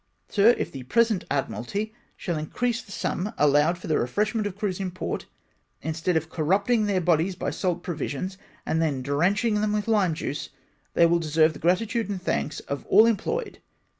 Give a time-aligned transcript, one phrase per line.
[0.29, 4.11] Sir, if the present Admiralty shall increase the sum allowed for the JOIN LORD COLLINGWOOD
[4.11, 4.43] S FLEET.
[4.43, 5.25] 233 refreshment of crews in port,
[5.83, 10.49] instead of corrupting their bodies by salt provisions, and then drenching them with lime juice,
[10.95, 13.59] they will deserve the gratitude and thanks of all employed.